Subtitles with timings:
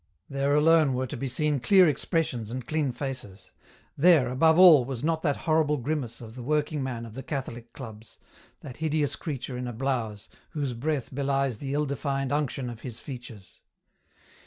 [0.29, 3.51] There alone were to be seen clear expressions and clean faces;
[3.95, 7.71] there, above all, was not that horrible grimace of the working man of the catholic
[7.71, 8.17] clubs—
[8.61, 12.99] that hideous creature in a blouse, whose breath belies the ill defined unction of his
[12.99, 13.59] features.